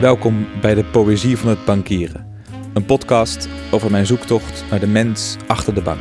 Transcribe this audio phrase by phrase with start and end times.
[0.00, 2.42] Welkom bij de Poëzie van het Bankieren.
[2.74, 6.00] Een podcast over mijn zoektocht naar de mens achter de bank.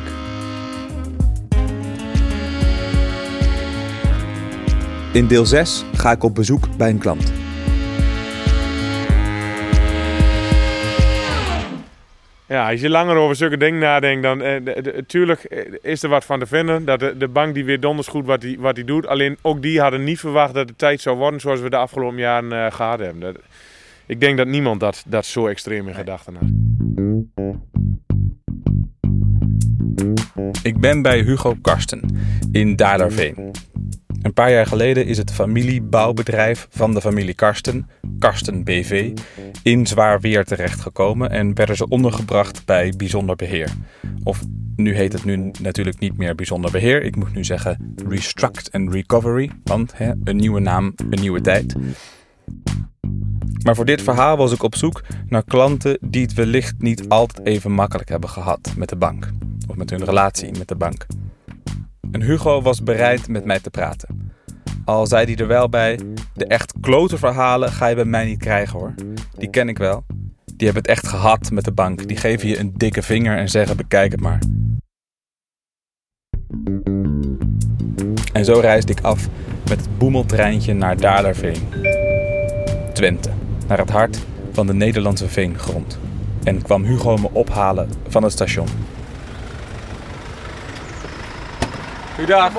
[5.14, 7.32] In deel 6 ga ik op bezoek bij een klant.
[12.48, 14.38] Ja, als je langer over zulke dingen nadenkt, dan
[14.96, 16.86] natuurlijk eh, is er wat van te vinden.
[16.86, 19.08] Dat de, bank die weer donders goed wat die, wat die doet.
[19.08, 22.18] Alleen ook die hadden niet verwacht dat de tijd zou worden zoals we de afgelopen
[22.18, 23.36] jaren eh, gehad hebben.
[24.08, 26.50] Ik denk dat niemand dat, dat zo extreem in gedachten had.
[30.64, 32.18] Ik ben bij Hugo Karsten
[32.52, 33.52] in Daarderveen.
[34.22, 37.90] Een paar jaar geleden is het familiebouwbedrijf van de familie Karsten,
[38.20, 39.12] Karsten BV,
[39.64, 43.70] in zwaar weer terechtgekomen en werden ze ondergebracht bij bijzonder beheer.
[44.24, 44.44] Of
[44.76, 47.04] nu heet het nu natuurlijk niet meer bijzonder beheer.
[47.04, 51.76] Ik moet nu zeggen Restruct and Recovery, want hè, een nieuwe naam, een nieuwe tijd.
[53.64, 57.48] Maar voor dit verhaal was ik op zoek naar klanten die het wellicht niet altijd
[57.48, 59.32] even makkelijk hebben gehad met de bank.
[59.68, 61.06] Of met hun relatie met de bank.
[62.12, 64.32] En Hugo was bereid met mij te praten.
[64.86, 66.00] Al zei hij er wel bij,
[66.34, 68.94] de echt klote verhalen ga je bij mij niet krijgen hoor.
[69.38, 70.06] Die ken ik wel.
[70.46, 72.08] Die hebben het echt gehad met de bank.
[72.08, 74.40] Die geven je een dikke vinger en zeggen bekijk het maar.
[78.34, 79.28] En zo reisde ik af
[79.70, 81.68] met het boemeltreintje naar Dalerveen.
[82.94, 83.30] Twente,
[83.68, 86.00] naar het hart van de Nederlandse veengrond.
[86.44, 88.68] En kwam Hugo me ophalen van het station.
[92.16, 92.52] Goedendag.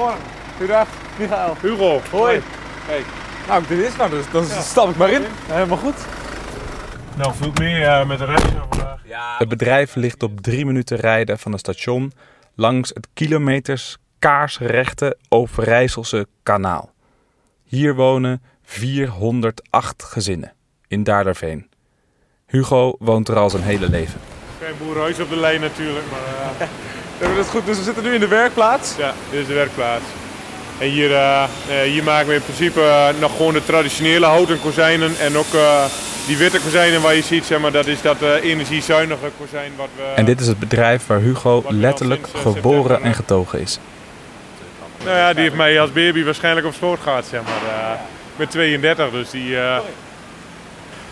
[0.56, 0.88] Goedendag.
[1.18, 1.56] Michael.
[1.60, 2.00] Hugo.
[2.10, 2.40] Hoi.
[2.86, 3.02] Hey.
[3.48, 5.22] Nou, dit is nou, dus, dan stap ik maar in.
[5.46, 6.06] Helemaal goed.
[7.16, 8.96] Nou, veel meer uh, met de reis vandaag.
[9.38, 12.12] Het bedrijf ligt op drie minuten rijden van het station
[12.54, 16.92] langs het kilometers kaarsrechte Overijsselse kanaal.
[17.64, 20.52] Hier wonen 408 gezinnen
[20.88, 21.68] in Daarderveen.
[22.46, 24.20] Hugo woont er al zijn hele leven.
[24.62, 26.20] Geen boerenhuis op de lijn natuurlijk, maar...
[26.60, 26.66] Uh...
[27.20, 27.66] Ja, dat is goed.
[27.66, 28.96] Dus we zitten nu in de werkplaats.
[28.96, 30.04] Ja, dit is de werkplaats.
[30.78, 31.44] En hier, uh,
[31.84, 35.18] hier maken we in principe uh, nog gewoon de traditionele houten kozijnen.
[35.20, 35.84] En ook uh,
[36.26, 40.02] die witte kozijnen waar je ziet, zeg maar, dat is dat energiezuinige kozijn wat we...
[40.02, 43.78] En dit is het bedrijf waar Hugo letterlijk geboren en getogen is.
[45.04, 47.98] Nou ja, die heeft mij als baby waarschijnlijk op schoot gehad, zeg maar.
[48.36, 49.56] met 32, dus die...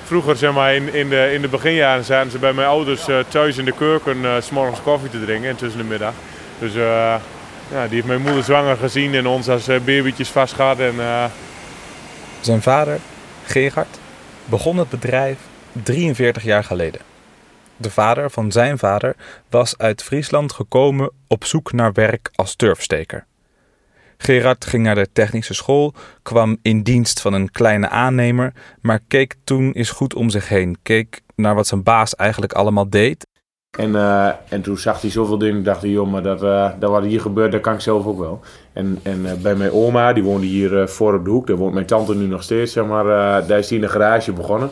[0.07, 3.19] Vroeger, zeg maar, in, in, de, in de beginjaren zaten ze bij mijn ouders uh,
[3.29, 6.13] thuis in de keuken uh, s morgens koffie te drinken en tussen de middag.
[6.59, 7.15] Dus uh,
[7.71, 10.79] ja, die heeft mijn moeder zwanger gezien en ons als babytjes vastgehad.
[10.79, 10.95] En,
[12.41, 12.99] Zijn vader,
[13.45, 13.99] Gerard,
[14.45, 15.39] begon het bedrijf
[15.73, 17.01] 43 jaar geleden.
[17.77, 19.17] De vader van zijn vader
[19.51, 23.27] was uit Friesland gekomen op zoek naar werk als turfsteker.
[24.17, 29.35] Gerard ging naar de technische school, kwam in dienst van een kleine aannemer, maar keek
[29.45, 30.77] toen eens goed om zich heen.
[30.83, 33.27] Keek naar wat zijn baas eigenlijk allemaal deed.
[33.79, 36.91] En, uh, en toen zag hij zoveel dingen, dacht hij, joh, maar dat, uh, dat
[36.91, 38.41] wat hier gebeurt, dat kan ik zelf ook wel.
[38.73, 41.75] En, en uh, bij mijn oma, die woonde hier voor op de hoek, daar woont
[41.75, 43.05] mijn tante nu nog steeds, zeg maar,
[43.47, 44.71] daar is hij in de garage begonnen.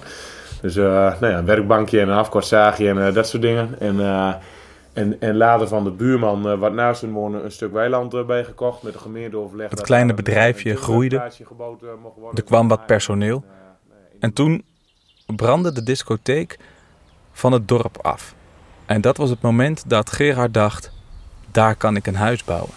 [0.61, 3.81] Dus nou ja, een werkbankje en een afkortzaagje en dat soort dingen.
[3.81, 3.97] En
[4.95, 8.27] en, en later van de buurman, uh, wat naast hem wonen, een stuk weiland uh,
[8.27, 9.71] bij gekocht met de gemeenteoverleg.
[9.71, 11.31] Het kleine bedrijfje groeide.
[12.35, 13.45] Er kwam wat personeel.
[14.21, 14.65] En toen
[15.37, 16.59] brandde de discotheek
[17.33, 18.35] van het dorp af.
[18.87, 20.93] En dat was het moment dat Gerard dacht:
[21.51, 22.73] daar kan ik een huis bouwen.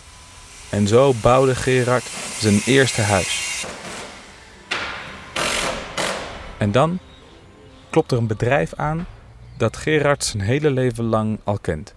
[0.70, 2.04] En zo bouwde Gerard
[2.40, 3.66] zijn eerste huis.
[6.58, 7.00] En dan
[7.90, 9.06] klopt er een bedrijf aan
[9.58, 11.96] dat Gerard zijn hele leven lang al kent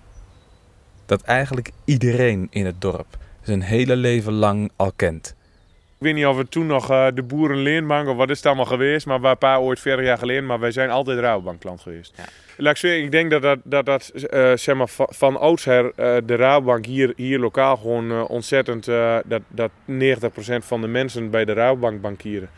[1.10, 3.06] dat eigenlijk iedereen in het dorp
[3.42, 5.34] zijn hele leven lang al kent.
[5.98, 8.64] Ik weet niet of het toen nog uh, de Boerenleenbank of wat is het allemaal
[8.64, 12.12] geweest, maar een paar ooit 40 jaar geleden, maar wij zijn altijd Rabobank klant geweest.
[12.16, 12.24] Ja.
[12.56, 15.84] Laat ik, zeggen, ik denk dat dat, dat, dat uh, zeg maar, van, van oudsher
[15.84, 18.84] uh, de Rabobank hier, hier lokaal gewoon ontzettend,
[19.24, 19.74] dat, dat 90%
[20.58, 22.48] van de mensen bij de Rabobank bankieren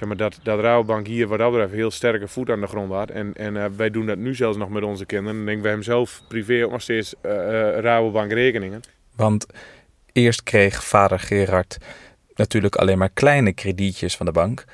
[0.00, 2.92] zeg maar, dat, dat Rabobank hier wat dat betreft heel sterke voet aan de grond
[2.92, 3.10] had.
[3.10, 5.38] En, en uh, wij doen dat nu zelfs nog met onze kinderen.
[5.38, 7.78] En denken wij hem zelf privé ook nog steeds uh,
[8.28, 8.80] rekeningen.
[9.16, 9.46] Want
[10.12, 11.78] eerst kreeg vader Gerard
[12.34, 14.64] natuurlijk alleen maar kleine kredietjes van de bank.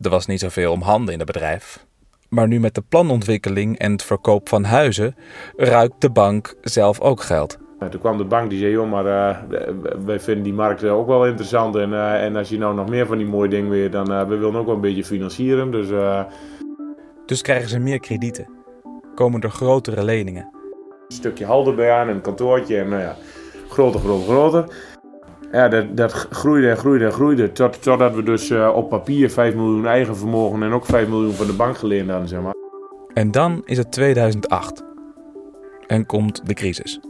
[0.00, 1.86] Er was niet zoveel om handen in het bedrijf.
[2.28, 5.16] Maar nu met de planontwikkeling en het verkoop van huizen
[5.56, 7.58] ruikt de bank zelf ook geld.
[7.90, 9.36] Toen kwam de bank die zei, joh, maar uh,
[10.04, 11.76] wij vinden die markt ook wel interessant.
[11.76, 14.28] En, uh, en als je nou nog meer van die mooie dingen weer, dan uh,
[14.28, 15.70] we willen ook wel een beetje financieren.
[15.70, 15.88] Dus,
[17.26, 18.48] dus krijgen ze meer kredieten.
[19.14, 20.48] Komen er grotere leningen.
[21.08, 23.16] Een stukje hal erbij aan, een kantoortje en nou ja,
[23.68, 24.64] groter, groter, groter.
[25.52, 27.52] ja, dat, dat groeide en groeide en groeide.
[27.52, 31.46] Tot, totdat we dus op papier 5 miljoen eigen vermogen en ook 5 miljoen van
[31.46, 32.54] de bank geleend hadden, zeg maar.
[33.14, 34.84] En dan is het 2008.
[35.86, 36.46] En komt.
[36.46, 37.00] De crisis.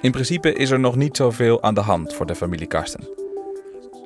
[0.00, 3.08] In principe is er nog niet zoveel aan de hand voor de familie Karsten.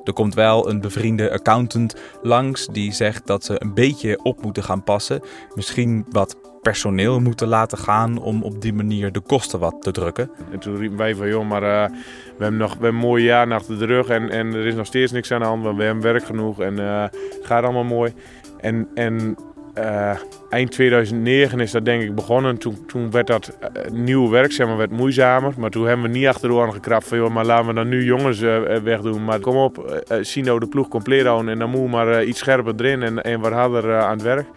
[0.03, 4.63] Er komt wel een bevriende accountant langs die zegt dat ze een beetje op moeten
[4.63, 5.21] gaan passen.
[5.55, 10.31] Misschien wat personeel moeten laten gaan om op die manier de kosten wat te drukken.
[10.51, 11.97] En toen riepen wij van joh, maar uh,
[12.37, 15.11] we hebben nog een mooi jaar achter de rug en, en er is nog steeds
[15.11, 15.77] niks aan de hand.
[15.77, 18.13] We hebben werk genoeg en uh, het gaat allemaal mooi.
[18.59, 19.37] En, en
[19.77, 20.17] uh,
[20.49, 22.57] eind 2009 is dat denk ik begonnen.
[22.57, 25.53] Toen, toen werd dat uh, nieuwe werk zeg maar, werd moeizamer.
[25.57, 27.17] Maar toen hebben we niet achter de gekrapt van...
[27.17, 29.23] joh, maar laten we dan nu jongens uh, wegdoen.
[29.25, 31.51] Maar kom op, Sino de ploeg compleet houden...
[31.51, 34.47] en dan moet maar iets scherper erin en, en wat harder aan het werk.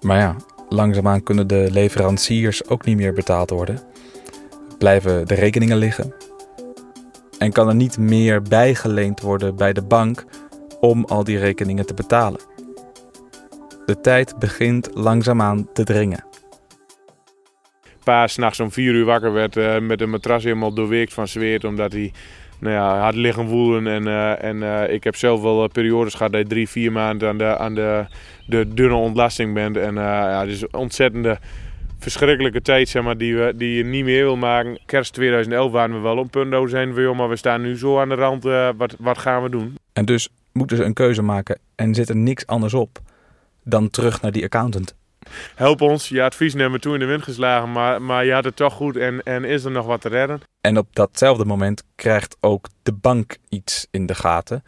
[0.00, 0.36] Maar ja,
[0.68, 3.78] langzaamaan kunnen de leveranciers ook niet meer betaald worden.
[4.78, 6.14] Blijven de rekeningen liggen.
[7.38, 10.24] En kan er niet meer bijgeleend worden bij de bank
[10.80, 12.40] om al die rekeningen te betalen.
[13.90, 16.24] De tijd begint langzaamaan te dringen.
[18.04, 21.64] Pa s'nachts om vier uur wakker werd uh, met een matras helemaal doorweekt van zweet.
[21.64, 22.12] Omdat hij
[22.58, 23.86] nou ja, had liggen woelen.
[23.86, 27.28] En, uh, en uh, ik heb zelf wel periodes gehad dat je drie, vier maanden
[27.28, 28.06] aan de, aan de,
[28.46, 29.76] de dunne ontlasting bent.
[29.76, 31.38] En ja, het is een ontzettende
[31.98, 34.80] verschrikkelijke tijd zeg maar, die, we, die je niet meer wil maken.
[34.86, 38.08] Kerst 2011 waren we wel op punt zijn we, maar we staan nu zo aan
[38.08, 38.42] de rand.
[38.76, 39.74] wat, wat gaan we doen?
[39.92, 43.00] En dus moeten ze een keuze maken en zit er niks anders op
[43.62, 44.94] dan terug naar die accountant.
[45.54, 48.44] Help ons, je advies nemen me toen in de wind geslagen, maar, maar je had
[48.44, 50.40] het toch goed en, en is er nog wat te redden.
[50.60, 54.64] En op datzelfde moment krijgt ook de bank iets in de gaten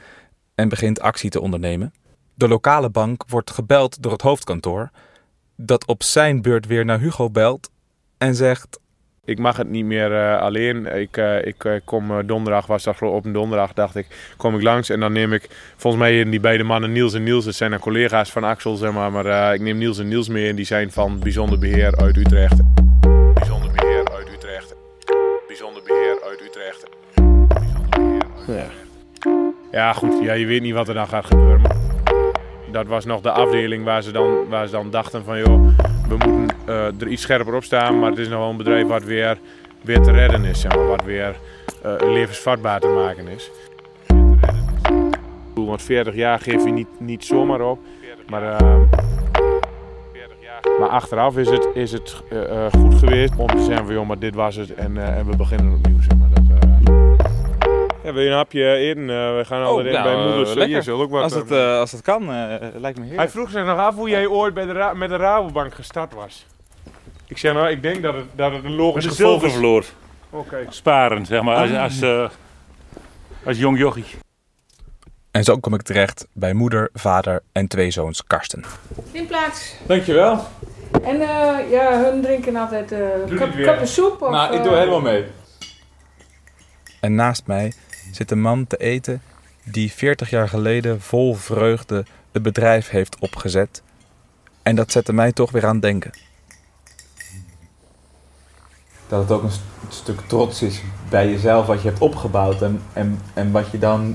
[0.55, 1.94] en begint actie te ondernemen.
[2.35, 4.91] De lokale bank wordt gebeld door het hoofdkantoor,
[5.56, 7.71] dat op zijn beurt weer naar Hugo belt
[8.19, 8.81] en zegt:
[9.25, 10.87] ik mag het niet meer uh, alleen.
[10.87, 14.63] Ik, uh, ik uh, kom donderdag, was dat op een donderdag, dacht ik, kom ik
[14.63, 14.89] langs.
[14.89, 17.81] En dan neem ik, volgens mij die beide mannen, Niels en Niels, dat zijn dan
[17.81, 19.13] collega's van Axel, zeg maar.
[19.13, 22.61] Maar ik neem Niels en Niels mee en die zijn van Bijzonder Beheer uit Utrecht.
[23.35, 24.75] Bijzonder Beheer uit Utrecht.
[25.47, 26.87] Bijzonder Beheer uit Utrecht.
[27.91, 28.47] Beheer uit...
[28.47, 28.67] Ja.
[29.73, 30.23] ja, goed.
[30.23, 31.61] Ja, je weet niet wat er dan gaat gebeuren.
[31.61, 31.77] Maar
[32.73, 35.72] dat was nog de afdeling waar ze dan, waar ze dan dachten van, joh,
[36.19, 38.87] we moeten uh, er iets scherper op staan, maar het is nog wel een bedrijf
[38.87, 39.38] wat weer,
[39.81, 41.37] weer te redden is, zeg maar, wat weer
[41.87, 43.50] uh, levensvatbaar te maken is.
[45.55, 47.79] Want 40 jaar geef je niet, niet zomaar op,
[48.29, 48.79] maar, uh,
[50.79, 52.23] maar achteraf is het, is het
[52.73, 55.75] goed geweest om te zeggen van joh, maar dit was het en, en we beginnen
[55.75, 56.00] opnieuw.
[56.00, 56.42] Zeg maar.
[58.05, 59.03] Ja, wil je een hapje eten?
[59.03, 60.87] Uh, we gaan altijd oh, nou, bij moeders.
[60.87, 63.17] Uh, ook wat, als, het, uh, als het kan, lijkt me heerlijk.
[63.17, 66.47] Hij vroeg zich nog af hoe jij ooit bij de met de Rabobank gestart was.
[67.29, 69.53] Ik zeg nou, ik denk dat het, dat het een logisch gevolg is.
[69.53, 69.85] verloor.
[70.31, 70.67] Okay.
[70.69, 72.31] Sparen, zeg maar, als, als,
[73.45, 74.05] als jong jochie.
[75.31, 78.65] En zo kom ik terecht bij moeder, vader en twee zoons Karsten.
[79.13, 79.75] In plaats.
[79.87, 80.45] Dankjewel.
[81.03, 81.19] En
[81.71, 82.99] ja, hun drinken altijd uh,
[83.37, 84.23] kap, kappen soep.
[84.23, 85.25] Of, nou, ik doe helemaal mee.
[87.01, 87.73] En naast mij
[88.14, 89.23] zit een man te eten
[89.64, 93.82] die 40 jaar geleden vol vreugde het bedrijf heeft opgezet.
[94.62, 96.11] En dat zette mij toch weer aan het denken.
[99.09, 99.50] Dat het ook een
[99.88, 104.15] stuk trots is bij jezelf wat je hebt opgebouwd en, en, en wat je dan.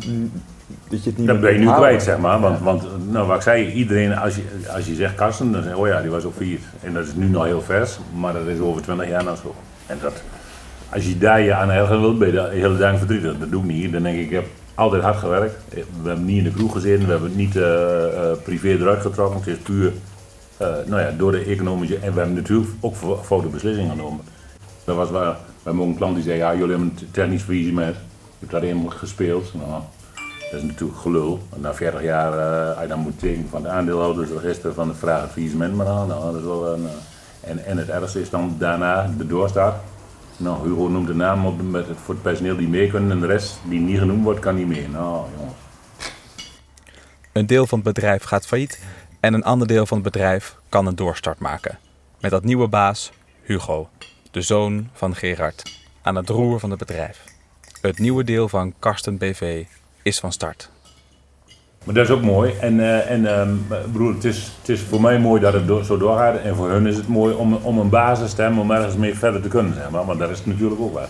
[0.90, 2.40] Dat je het niet dat ben je nu kwijt, zeg maar.
[2.40, 4.44] Want, want nou, wat ik zei, iedereen, als je,
[4.74, 6.60] als je zegt Karsten, dan zeg je, oh ja, die was op vier.
[6.82, 9.56] En dat is nu nog heel vers, maar dat is over 20 jaar nog zo.
[9.86, 10.22] En dat,
[10.90, 13.38] als je daar je aan ergeren wilt, ben je de hele dag verdrietig.
[13.38, 13.92] Dat doe ik niet.
[13.92, 15.56] Dan denk ik, ik heb altijd hard gewerkt.
[15.70, 19.02] We hebben niet in de kroeg gezeten, we hebben het niet uh, uh, privé eruit
[19.02, 19.40] getrokken.
[19.40, 19.94] Het is puur
[20.62, 21.96] uh, nou ja, door de economische.
[21.96, 24.24] En we hebben natuurlijk ook foute beslissingen genomen.
[24.84, 27.96] Dat was waar, we een klant die zei: Ja, jullie hebben een technisch faillissement.
[27.96, 29.54] Je hebt daarin gespeeld.
[29.54, 29.82] Nou,
[30.52, 31.40] dat is natuurlijk gelul.
[31.56, 32.32] Na 40 jaar,
[32.70, 35.88] als je dan moet van de aandeelhouders, de resten van de vraag het faillissement maar
[35.88, 36.08] aan.
[36.08, 36.88] Nou, dat is wel een,
[37.40, 39.76] en, en het ergste is dan daarna de doorstart.
[40.38, 43.20] Nou, Hugo noemt de naam op met het, voor het personeel die mee kunnen en
[43.20, 44.90] de rest die niet genoemd wordt, kan niet mee.
[44.90, 45.56] Nou, jongens.
[47.32, 48.84] Een deel van het bedrijf gaat failliet
[49.20, 51.80] en een ander deel van het bedrijf kan een doorstart maken.
[52.20, 53.90] Met dat nieuwe baas, Hugo,
[54.32, 57.24] de zoon van Gerard, aan het roer van het bedrijf.
[57.82, 59.66] Het nieuwe deel van Karsten BV
[60.02, 60.70] is van start.
[61.88, 62.54] Maar dat is ook mooi.
[62.62, 65.98] En, uh, en uh, broer, het is, het is voor mij mooi dat het zo
[65.98, 66.42] doorgaat.
[66.42, 69.16] En voor hun is het mooi om, om een basis te hebben om ergens mee
[69.16, 69.74] verder te kunnen.
[69.74, 70.06] Zeg maar.
[70.06, 71.10] maar dat is natuurlijk ook waar.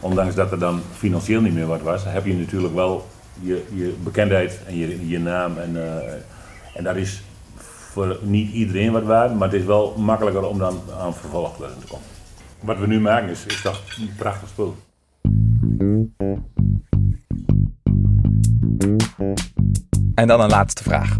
[0.00, 3.06] Ondanks dat er dan financieel niet meer wat was, heb je natuurlijk wel
[3.40, 5.58] je, je bekendheid en je, je naam.
[5.58, 5.82] En, uh,
[6.74, 7.22] en dat is
[7.92, 11.86] voor niet iedereen wat waard, maar het is wel makkelijker om dan aan vervolgklussen te
[11.86, 12.06] komen.
[12.60, 14.76] wat we nu maken is, is toch een prachtig spul.
[20.16, 21.18] En dan een laatste vraag.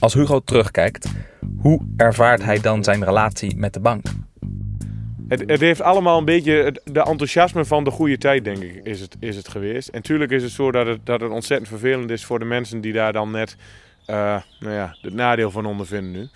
[0.00, 1.12] Als Hugo terugkijkt,
[1.58, 4.06] hoe ervaart hij dan zijn relatie met de bank?
[5.28, 9.00] Het, het heeft allemaal een beetje de enthousiasme van de goede tijd, denk ik, is
[9.00, 9.88] het, is het geweest.
[9.88, 12.80] En tuurlijk is het zo dat het, dat het ontzettend vervelend is voor de mensen
[12.80, 13.56] die daar dan net
[14.06, 16.28] eh, nou ja, het nadeel van ondervinden nu.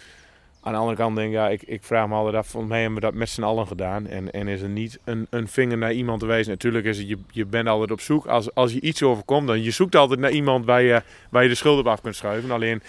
[0.66, 2.80] Aan de andere kant denk ik, ja, ik, ik vraag me altijd af, volgens mij
[2.80, 4.06] hebben we dat met z'n allen gedaan.
[4.06, 6.52] En, en is er niet een, een vinger naar iemand te wijzen.
[6.52, 8.26] Natuurlijk is het, je, je bent altijd op zoek.
[8.26, 11.48] Als, als je iets overkomt, dan je zoekt altijd naar iemand waar je, waar je
[11.48, 12.50] de schuld op af kunt schuiven.
[12.50, 12.82] Alleen,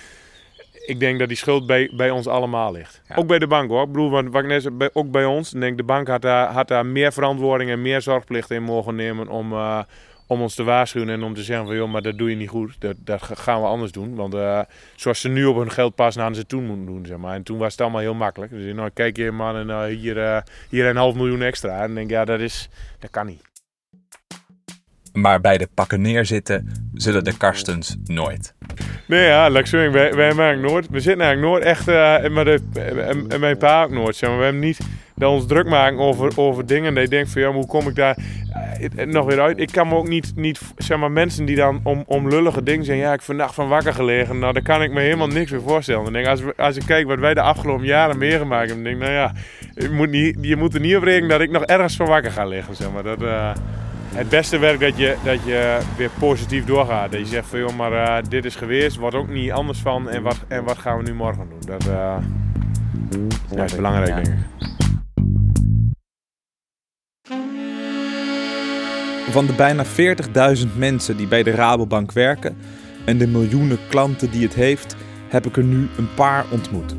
[0.86, 3.02] ik denk dat die schuld bij, bij ons allemaal ligt.
[3.08, 3.16] Ja.
[3.16, 3.84] Ook bij de bank hoor.
[3.84, 5.54] Ik bedoel, wat, wat ik net zei, bij, ook bij ons.
[5.54, 8.96] Ik denk, de bank had daar, had daar meer verantwoording en meer zorgplicht in mogen
[8.96, 9.80] nemen om, eh,
[10.28, 12.50] om ons te waarschuwen en om te zeggen van joh, maar dat doe je niet
[12.50, 12.76] goed.
[12.80, 14.16] Dat, dat ga- gaan we anders doen.
[14.16, 14.62] Want eh,
[14.96, 17.06] zoals ze nu op hun geld passen, hadden ze toen moeten doen.
[17.06, 17.36] Zeg maar.
[17.36, 18.52] En toen was het allemaal heel makkelijk.
[18.52, 21.84] Dus nou, kijk je man en eh, hier, eh, hier een half miljoen extra.
[21.84, 22.70] En denk ja, dat, is,
[23.00, 23.42] dat kan niet.
[25.22, 28.54] Maar bij de pakken neerzitten zullen de Karstens nooit.
[29.06, 32.60] Nee, ja, zeggen, wij, wij maken nooit, we zitten eigenlijk nooit echt, eh, maar de,
[33.30, 34.38] en, mijn pa ook nooit, zeg maar.
[34.38, 34.80] We hebben niet
[35.16, 36.94] dat ons druk maken over, over dingen.
[36.94, 38.18] Dat je denkt van, ja, hoe kom ik daar
[38.96, 39.60] eh, nog weer uit?
[39.60, 42.86] Ik kan me ook niet, niet zeg maar, mensen die dan om, om lullige dingen
[42.86, 44.40] zeggen, ja, ik vannacht van wakker gelegen.
[44.40, 46.04] Nou, daar kan ik me helemaal niks meer voorstellen.
[46.04, 48.96] Dan denk als, als ik kijk wat wij de afgelopen jaren meegemaakt hebben, dan denk
[48.96, 49.34] ik, nou ja,
[49.74, 52.32] je moet, niet, je moet er niet op rekenen dat ik nog ergens van wakker
[52.32, 53.04] ga liggen, zeg maar.
[53.04, 53.52] Dat, eh,
[54.16, 57.12] het beste werkt dat je, dat je weer positief doorgaat.
[57.12, 60.10] Dat je zegt van joh, maar eh, dit is geweest, wordt ook niet anders van
[60.10, 61.60] en wat, en wat gaan we nu morgen doen?
[61.66, 64.16] Dat eh, is belangrijk Ja.
[64.16, 64.46] denk ik.
[69.30, 72.58] Van de bijna 40.000 mensen die bij de Rabobank werken
[73.06, 74.96] en de miljoenen klanten die het heeft,
[75.30, 76.96] heb ik er nu een paar ontmoet.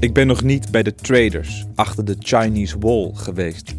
[0.00, 3.74] Ik ben nog niet bij de traders achter de Chinese Wall geweest.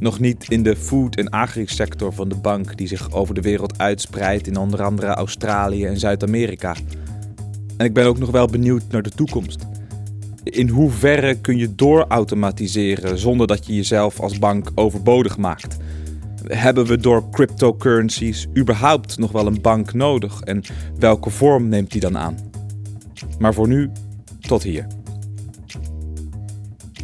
[0.00, 3.78] Nog niet in de food- en agri-sector van de bank die zich over de wereld
[3.78, 6.74] uitspreidt in onder andere Australië en Zuid-Amerika.
[7.76, 9.66] En ik ben ook nog wel benieuwd naar de toekomst.
[10.44, 15.76] In hoeverre kun je doorautomatiseren zonder dat je jezelf als bank overbodig maakt?
[16.46, 20.62] Hebben we door cryptocurrencies überhaupt nog wel een bank nodig en
[20.98, 22.36] welke vorm neemt die dan aan?
[23.38, 23.90] Maar voor nu,
[24.40, 24.86] tot hier.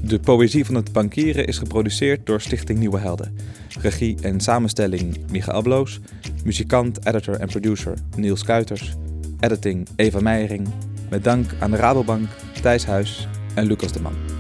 [0.06, 3.36] De poëzie van het bankieren is geproduceerd door Stichting Nieuwe Helden.
[3.80, 6.00] Regie en samenstelling Michael Bloos.
[6.44, 8.92] Muzikant, editor en producer Niels Kuiters.
[9.40, 10.68] Editing Eva Meijering.
[11.10, 12.28] Met dank aan Rabobank,
[12.62, 14.35] Thijs Huis en Lucas de Man.